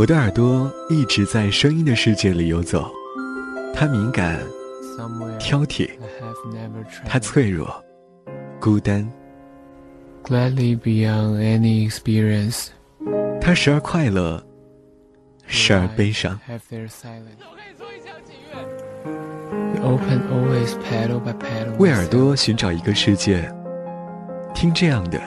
[0.00, 2.90] 我的耳朵一直在声音的世界里游走，
[3.74, 4.40] 它敏感、
[5.38, 5.90] 挑剔，
[7.04, 7.70] 它脆弱、
[8.58, 9.06] 孤单。
[10.24, 12.68] Gladly beyond any experience，
[13.42, 14.42] 它时而快乐，
[15.46, 16.40] 时而悲伤。
[21.76, 23.52] 为耳朵寻找一个世界，
[24.54, 25.20] 听这样的，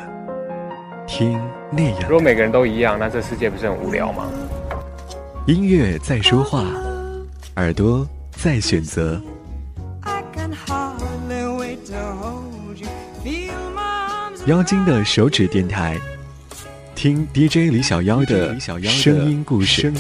[1.06, 2.10] 听那样。
[2.10, 4.32] 如果每个人都一样，那这世界不是很无聊吗？
[5.46, 6.64] 音乐在说话，
[7.58, 9.22] 耳朵在选择。
[14.46, 16.00] 妖精的手指电台，
[16.96, 19.92] 听 DJ 李小妖的声音故事。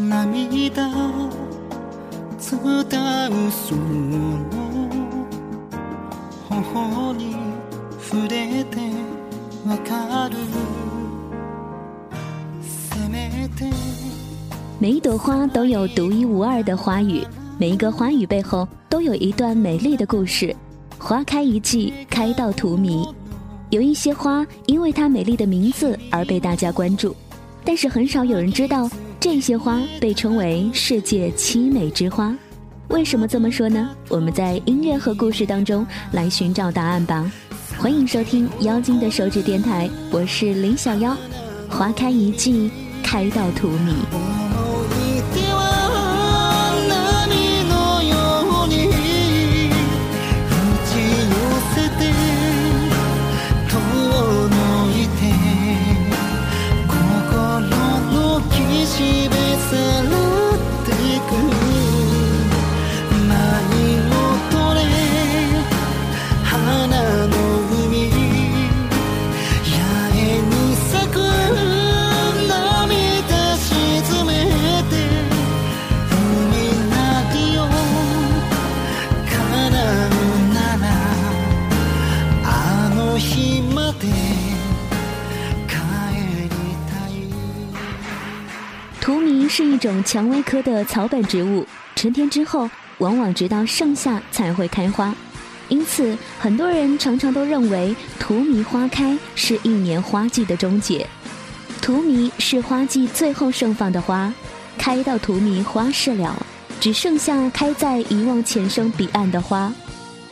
[0.00, 0.06] 每
[14.92, 17.26] 一朵花都有独一无二的花语，
[17.58, 20.54] 每一个花语背后都有一段美丽的故事。
[20.96, 23.12] 花开一季，开到荼蘼。
[23.70, 27.16] 有一些花因为它美丽的名字而被大家关注，
[27.68, 28.88] 但是很少有人知道
[29.20, 32.34] 这些花被称为世界七美之花。
[32.88, 33.90] 为什么这么说呢？
[34.08, 37.30] 我们在音乐和故事当中来寻找答案吧。
[37.76, 41.14] 欢迎收听妖精的手指电台，我是林小妖。
[41.68, 42.70] 花开一季，
[43.02, 44.47] 开到荼蘼。
[90.10, 95.14] 蔷薇科的草本植物，成天之后往往直到盛夏才会开花，
[95.68, 101.06] 因此很多人常常都认为荼蘼花开是一年花季的终结。
[101.82, 104.32] 荼蘼是花季最后盛放的花，
[104.78, 106.34] 开到荼蘼花事了，
[106.80, 109.70] 只剩下开在遗忘前生彼岸的花。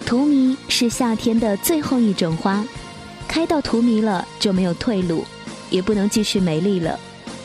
[0.06, 2.64] 荼蘼是夏天的最后一种花，
[3.28, 5.22] 开到荼蘼了就没有退路，
[5.69, 6.98] 也不能继续美丽了。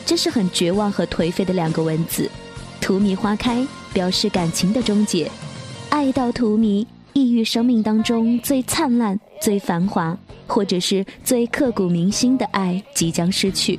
[0.04, 2.30] 这是很绝望和颓废的两个文字，
[2.80, 5.30] 荼蘼花开表示感情的终结，
[5.90, 13.78] 爱到荼蘼，抑郁生命当中最灿烂、最繁华，或者是最刻骨铭心的爱即将失去。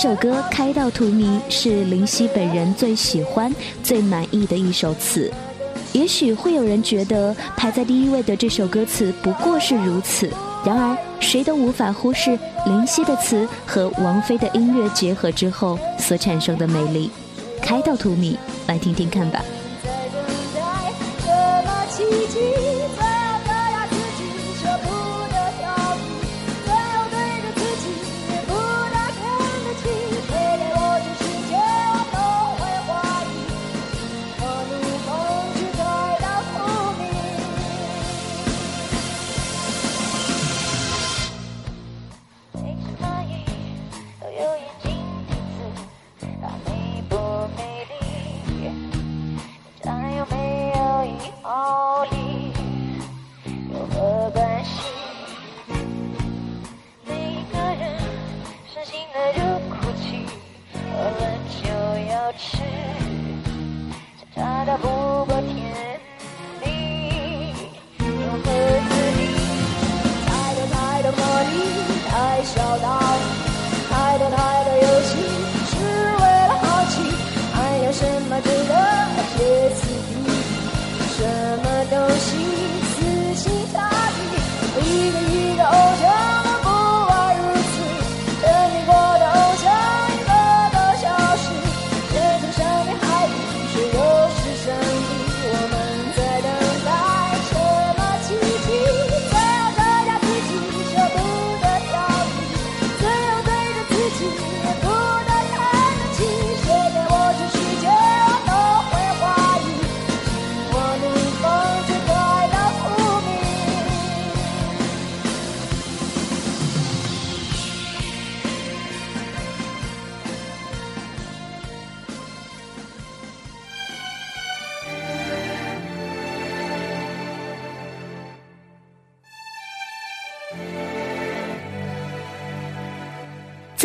[0.00, 3.52] 首歌《开到荼蘼》是林夕本人最喜欢、
[3.82, 5.28] 最满意的一首词。
[5.92, 10.30] 也许会有人觉得排在第一位的这首歌词不过是如此，
[10.64, 17.10] 然而谁都无法忽视林夕的词和王菲的音乐结合之后所产生的美丽。
[17.60, 18.36] 开到荼蘼，
[18.68, 19.42] 来听听看吧。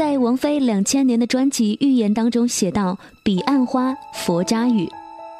[0.03, 4.85] 在王菲两千年的专辑《预言》当中写到：“彼岸花，佛家语，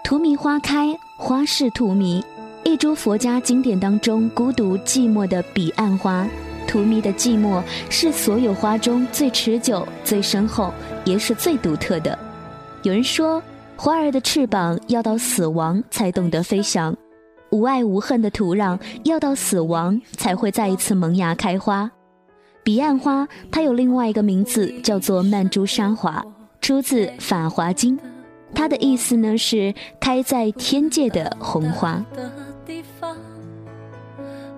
[0.05, 2.23] 荼蘼花开，花是荼蘼。
[2.63, 6.25] 一株佛家经典当中孤独寂寞的彼岸花，
[6.65, 10.71] 荼蘼的寂寞是所有花中最持久、最深厚，
[11.03, 12.17] 也是最独特的。
[12.83, 13.43] 有人说，
[13.75, 16.95] 花儿的翅膀要到死亡才懂得飞翔，
[17.51, 21.91] 无爱无恨的土壤要到死亡才会再一次萌芽开花。
[22.63, 26.25] 彼岸花，它有另外一个名字，叫做曼珠沙华，
[26.61, 27.97] 出自《法华经》，
[28.55, 32.01] 它的意思呢是开在天界的红花。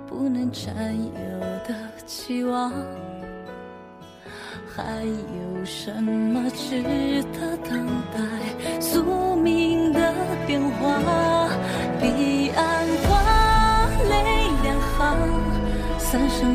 [0.08, 1.76] 不能占有的
[2.06, 2.72] 期望，
[4.68, 6.84] 还有什么值
[7.34, 8.20] 得等待？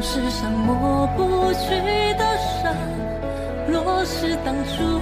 [0.03, 2.25] 世上抹不去的
[2.63, 2.75] 伤。
[3.69, 5.01] 若是当初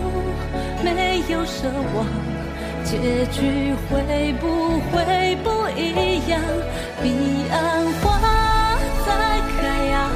[0.85, 2.06] 没有奢望，
[2.85, 6.41] 结局会不会不一样？
[7.03, 8.19] 彼岸花
[9.06, 10.11] 在开呀。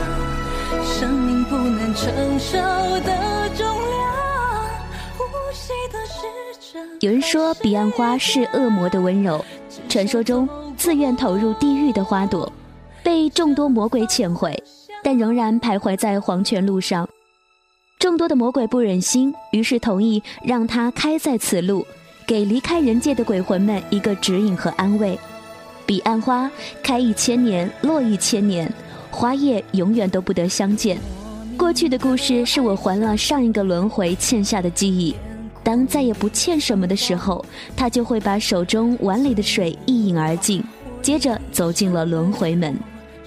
[0.84, 2.58] 生命不能承受
[3.00, 4.02] 的重量。
[5.16, 9.44] 呼吸的时有人说，彼岸花是恶魔的温柔，
[9.88, 12.50] 传说中自愿投入地狱的花朵，
[13.02, 14.62] 被众多魔鬼遣回，
[15.02, 17.08] 但仍然徘徊在黄泉路上。
[17.98, 21.86] 众多的魔鬼不忍心，于是同意让它开在此路，
[22.26, 25.18] 给离开人界的鬼魂们一个指引和安慰。
[25.86, 26.50] 彼岸花
[26.82, 28.72] 开一千年，落一千年。
[29.10, 30.98] 花叶永远都不得相见。
[31.56, 35.14] 过去的故事是我还了上一个轮回欠下的记忆。
[35.62, 37.44] 当再也不欠什么的时候，
[37.76, 40.64] 他就会把手中碗里的水一饮而尽，
[41.02, 42.74] 接着走进了轮回门。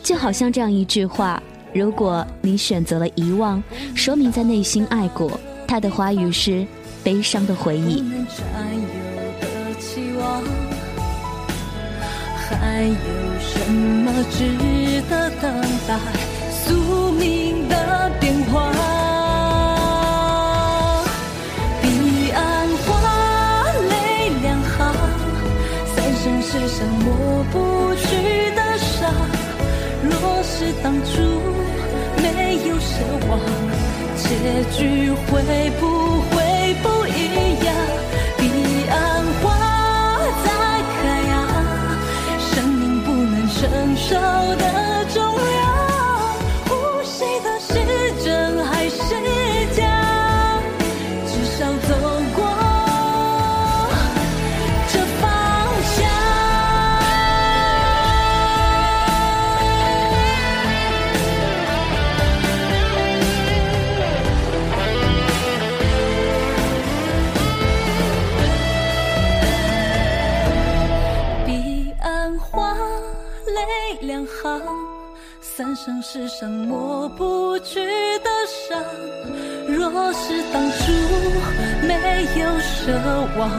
[0.06, 1.42] 就好像这样一句话：
[1.74, 3.62] 如果你选择了遗忘，
[3.96, 5.32] 说明在内心爱过。
[5.68, 6.64] 他的花语是
[7.04, 8.04] 悲伤的回忆。
[12.48, 12.94] 还有
[13.40, 15.52] 什么值得等
[15.88, 15.98] 待？
[16.52, 18.72] 宿命的变化。
[21.82, 24.96] 彼岸花泪两行，
[25.96, 26.86] 三生石上
[30.58, 31.20] 是当初
[32.24, 33.38] 没有奢望，
[34.16, 34.24] 结
[34.72, 35.44] 局会
[35.82, 35.84] 不
[36.30, 36.34] 会
[36.82, 37.12] 不一
[37.66, 37.68] 样？
[38.38, 38.42] 彼
[38.90, 38.96] 岸
[39.44, 39.44] 花
[40.46, 40.48] 在
[41.02, 41.36] 开啊，
[42.40, 43.36] 生命不能。
[43.50, 43.60] 承
[43.98, 45.60] 受的重量，
[46.70, 46.72] 呼
[47.04, 47.70] 吸的是
[48.24, 48.98] 真还是
[49.76, 49.78] 假？
[51.28, 51.90] 至少走
[76.16, 77.76] 世上抹不去
[78.20, 78.82] 的伤。
[79.68, 80.80] 若是当初
[81.86, 81.94] 没
[82.40, 82.96] 有奢
[83.38, 83.52] 望，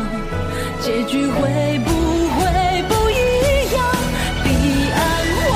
[0.80, 1.90] 结局会不
[2.32, 2.40] 会
[2.88, 3.14] 不一
[3.74, 3.84] 样？
[4.42, 4.48] 彼
[4.90, 4.98] 岸
[5.44, 5.52] 花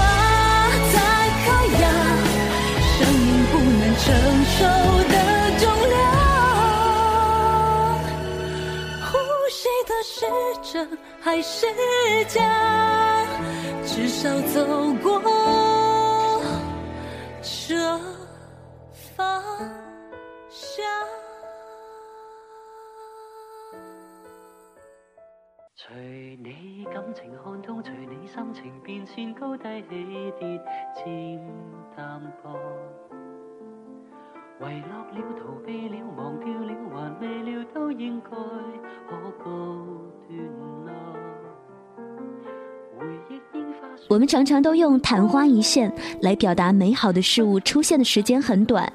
[0.92, 0.94] 在
[1.40, 1.48] 开
[1.80, 1.84] 呀，
[2.92, 4.04] 生命不能承
[4.44, 4.58] 受
[5.08, 5.14] 的
[5.58, 5.98] 重量，
[9.06, 9.08] 呼
[9.48, 10.12] 吸的是
[10.70, 10.86] 真
[11.22, 11.64] 还是
[12.28, 12.38] 假？
[13.86, 15.18] 至少走过
[17.70, 17.76] 这
[19.14, 19.40] 方
[20.48, 20.84] 向。
[25.76, 30.60] 随你感情看通，随你心情变迁高低起跌
[30.96, 31.40] 渐
[31.96, 32.58] 淡薄。
[34.58, 39.46] 遗落了，逃避了，忘掉了，还未了，都应该可告
[40.28, 40.69] 段
[44.08, 48.92] 我们常常都用昙花一现来表达美好的事物出现的时间很短。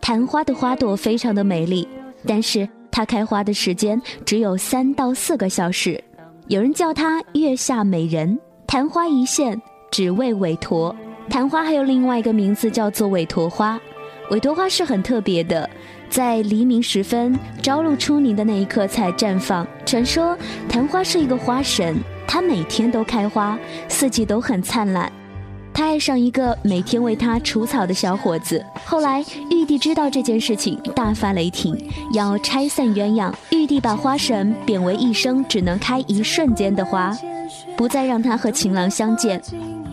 [0.00, 1.86] 昙花的花朵非常的美丽，
[2.26, 6.02] 但是它开花的时间只有三到四个小时。
[6.46, 8.38] 有人叫它月下美人。
[8.66, 10.94] 昙花一现，只为韦陀。
[11.28, 13.78] 昙花还有另外一个名字叫做韦陀花。
[14.30, 15.68] 韦陀花是很特别的，
[16.08, 19.66] 在黎明时分，朝露初凝的那一刻才绽放。
[19.84, 20.36] 传说
[20.68, 21.96] 昙花是一个花神。
[22.28, 23.58] 他每天都开花，
[23.88, 25.10] 四季都很灿烂。
[25.72, 28.62] 他爱上一个每天为他除草的小伙子。
[28.84, 31.76] 后来玉帝知道这件事情，大发雷霆，
[32.12, 33.32] 要拆散鸳鸯。
[33.50, 37.16] 玉帝把花神贬为一生只能开一瞬间的花，
[37.76, 39.40] 不再让他和情郎相见，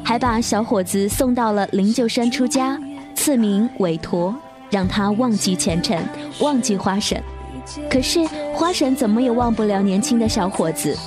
[0.04, 2.78] 还把小伙子送到了灵鹫山出家，
[3.16, 4.36] 赐名韦陀。
[4.72, 6.04] 让他忘记前尘，
[6.42, 7.22] 忘记花神。
[7.90, 10.98] 可是花神怎么也忘不了年轻的小伙子。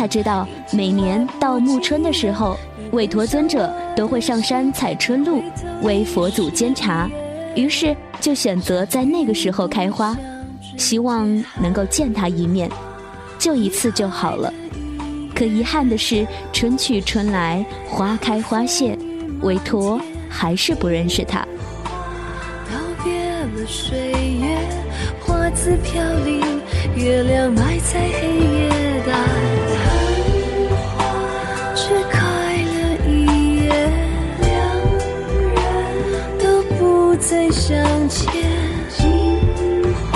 [0.00, 2.56] 他知道每年到暮春的时候，
[2.92, 5.42] 韦陀尊者都会上山采春露，
[5.82, 7.06] 为佛祖煎茶，
[7.54, 10.16] 于是就选择在那个时候开花，
[10.78, 11.28] 希望
[11.60, 12.66] 能够见他一面，
[13.38, 14.50] 就一次就好了。
[15.34, 18.96] 可遗憾的是，春去春来，花开花谢，
[19.42, 21.40] 韦陀还是不认识他。
[22.64, 23.98] 告别了岁
[24.40, 24.56] 月，
[25.20, 26.40] 花自飘零，
[26.96, 28.70] 月亮埋在黑夜
[29.04, 29.79] 的
[37.70, 38.26] 相见。
[38.88, 38.98] 金
[39.94, 40.10] 花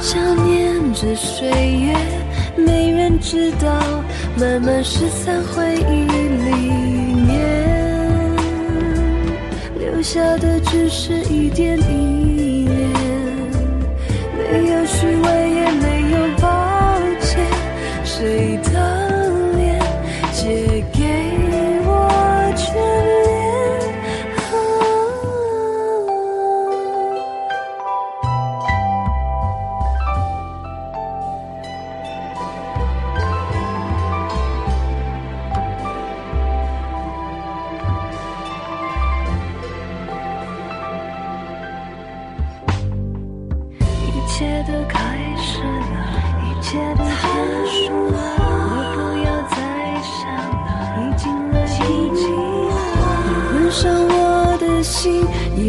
[0.00, 1.94] 想念着岁月，
[2.56, 3.68] 没人知道。
[4.38, 6.50] 慢慢失散回忆里
[7.26, 7.36] 面，
[9.78, 12.88] 留下的只是一点依恋，
[14.38, 15.49] 没有虚伪，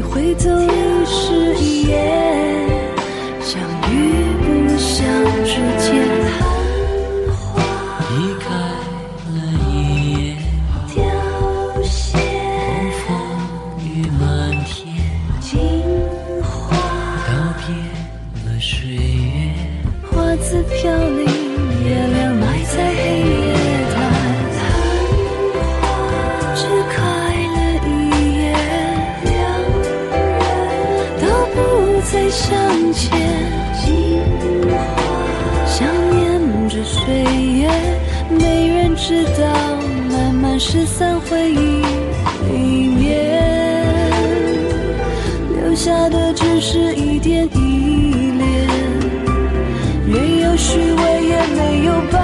[0.02, 2.21] 心，一回头已是一夜，
[40.98, 41.82] 散回忆
[42.52, 43.42] 里面，
[45.56, 48.68] 留下的只是一点依恋。
[50.06, 52.20] 没有虚伪，也没有抱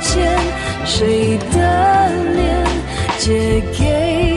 [0.00, 0.36] 歉，
[0.84, 2.66] 谁的脸
[3.18, 4.31] 借给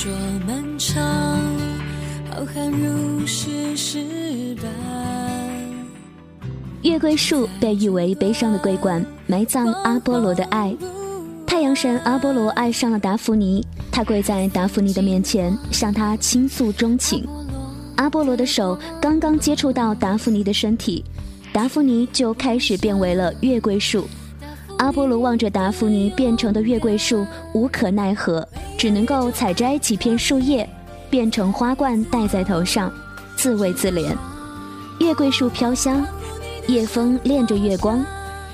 [0.00, 0.12] 说
[0.46, 0.96] 漫长，
[2.30, 3.98] 浩瀚如世事
[4.62, 4.70] 般。
[6.82, 10.72] 月桂树被誉为悲伤的桂冠，埋葬阿波罗的爱。
[11.44, 17.26] 太阳神阿波罗爱上了达芙妮，他跪在达芙妮的面前，向她倾诉衷情。
[17.96, 21.04] 阿波罗的手刚刚接触到达芙妮的身体，
[21.52, 24.06] 达芙妮就开始变为了月桂树。
[24.78, 30.68] 阿波罗望着达芙妮变成的月桂树，无可奈何，只能够采摘几片树叶，
[31.10, 32.90] 变成花冠戴在头上，
[33.36, 34.14] 自慰自怜。
[35.00, 36.06] 月桂树飘香，
[36.68, 38.04] 夜风恋着月光，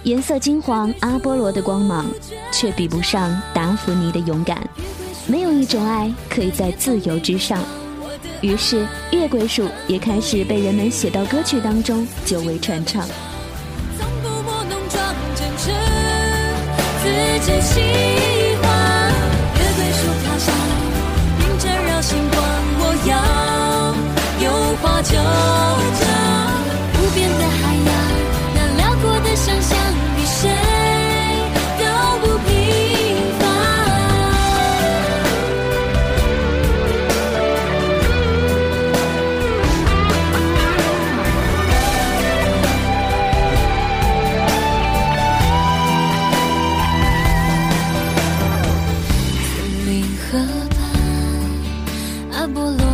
[0.04, 0.93] 颜色金黄。
[1.00, 2.07] 阿波罗的光芒，
[2.50, 4.66] 却比不上达芙妮的勇敢。
[5.26, 7.62] 没有一种爱可以在自由之上。
[8.40, 13.07] 于是，月桂树也开始被人们写到歌曲当中，久为传唱。
[17.46, 18.64] 真心喜欢。
[19.54, 20.46] 月桂树飘香，
[21.40, 22.40] 迎着绕星光，
[22.80, 23.12] 我要
[24.44, 24.46] 有
[24.80, 25.12] 花就
[26.00, 26.02] 讲，
[26.96, 27.63] 无边的海
[52.54, 52.93] 向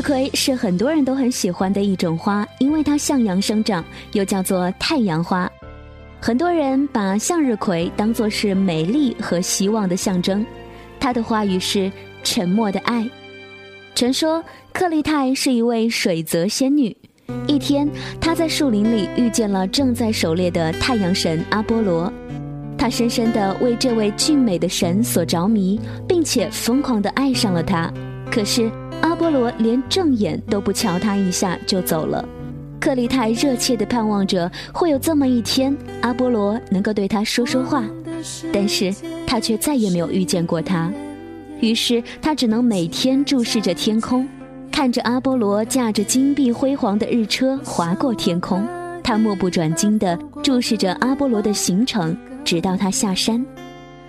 [0.00, 5.50] 向日葵是很多人都很喜欢的一种花，因为它向阳生长，又叫做太阳花。
[6.18, 10.44] 很多人把向日葵当作是美丽和希望的象征。
[10.98, 13.06] 它的花语是沉默的爱。
[13.94, 16.96] 传说克丽泰是一位水泽仙女。
[17.46, 17.86] 一天，
[18.18, 22.10] 她在树林里遇见了正在狩猎的太阳神阿波罗，
[22.78, 27.92] 她深深地为这位俊美的神所着迷，并且疯狂地爱上了他。
[28.30, 28.70] 可是。
[29.02, 32.26] 阿波罗连正眼都不瞧他一下就走了，
[32.78, 37.84] 克丽泰热切地盼望着会有这么一天，阿波罗能够对他说说话，
[38.52, 38.94] 但是
[39.26, 40.92] 他却再也没有遇见过他，
[41.60, 44.28] 于是他只能每天注视着天空，
[44.70, 48.66] 看着阿波罗驾着金碧辉煌的日车划过天空，
[49.02, 53.44] 他目不转睛地注视着阿波罗的行程，直到他下山，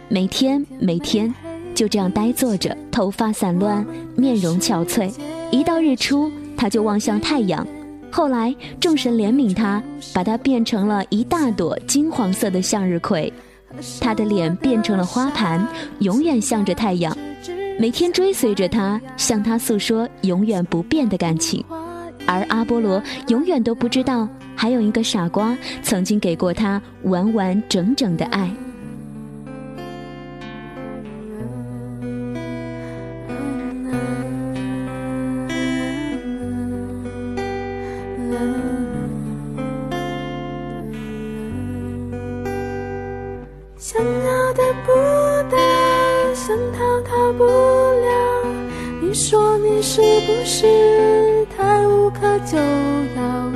[0.09, 1.33] 每天每天。
[1.73, 5.11] 就这样呆坐着，头发散乱，面容憔悴。
[5.51, 7.65] 一到日出，他就望向太阳。
[8.11, 9.81] 后来众神怜悯他，
[10.13, 13.31] 把他变成了一大朵金黄色的向日葵。
[14.01, 15.65] 他的脸变成了花盘，
[15.99, 17.17] 永远向着太阳，
[17.79, 21.63] 每天追随着他，向他诉说永远不变的感情。
[22.27, 28.51] 而阿波罗永远都不知道，还有一个傻瓜曾经给过他完完整整的爱。
[43.83, 44.91] 想要得不
[45.49, 45.57] 到，
[46.35, 48.45] 想逃逃不了。
[49.01, 53.51] 你说你是不是太无可救药？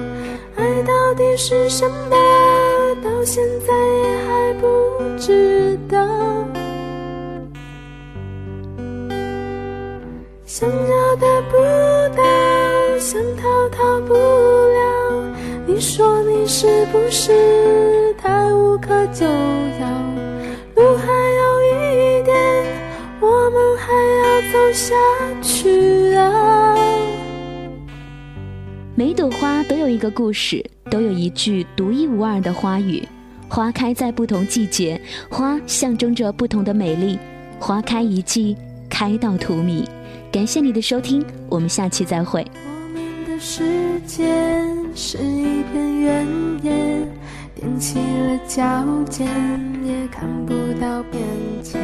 [0.56, 2.18] 爱到底是什么？
[3.04, 4.68] 到现在也还不
[5.16, 6.00] 知道。
[10.48, 11.56] 想要得不
[12.18, 12.24] 到，
[12.98, 15.24] 想逃逃不了。
[15.68, 19.95] 你说你是不是太无可救药？
[24.56, 24.96] 走下
[25.42, 26.74] 去啊。
[28.96, 33.06] 每朵花都有一个故事，都有一句独一无二的花语。
[33.50, 37.20] 花开在不同季节，花象征着不同的美丽。
[37.60, 38.56] 花开一季，
[38.90, 39.86] 开到荼蘼。
[40.32, 42.48] 感谢你的收听，我们下期再会。
[42.54, 44.24] 我们的世界
[44.96, 46.26] 是一片原
[46.64, 46.72] 野，
[47.60, 48.64] 踮起了脚
[49.10, 49.28] 尖，
[49.84, 51.22] 也看不到边
[51.62, 51.78] 界。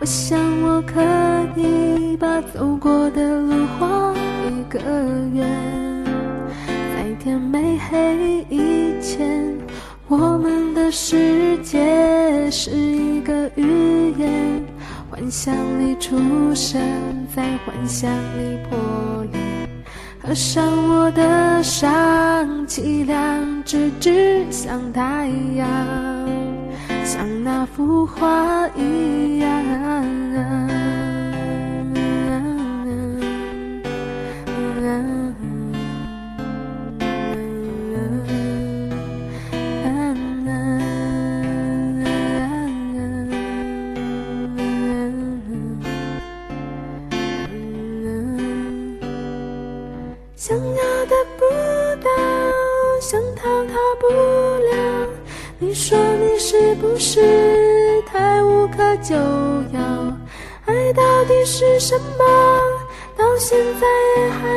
[0.00, 0.98] 我想我可
[1.60, 4.14] 以把走过的路画
[4.48, 4.80] 一个
[5.34, 5.46] 圆，
[6.94, 9.54] 在天没黑以前，
[10.08, 14.64] 我们的世界是一个语言。
[15.10, 16.16] 幻想里出
[16.54, 16.80] 生，
[17.36, 19.38] 在幻想里破裂。
[20.22, 25.68] 合上我的伤，凄凉，直直像太阳，
[27.04, 29.50] 像那幅画一样。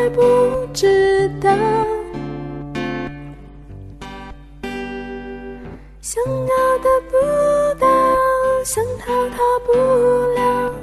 [0.04, 0.22] 还不
[0.74, 1.50] 知道。
[6.02, 7.16] 想要得不
[7.80, 7.88] 到，
[8.66, 9.72] 想逃逃不
[10.34, 10.76] 了。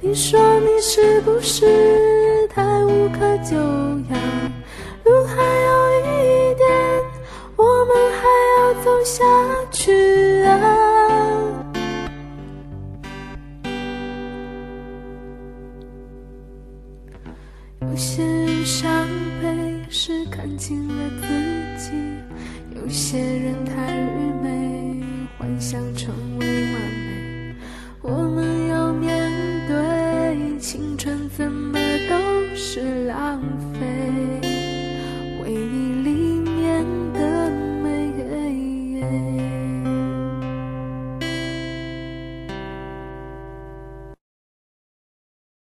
[0.00, 4.16] 你说你是不是太无可救药？
[5.02, 6.70] 路还有一点，
[7.56, 9.24] 我们还要走下
[9.72, 9.92] 去
[20.68, 21.92] 醒了自己，
[22.76, 25.02] 有些人太愚昧，
[25.38, 26.27] 幻想成。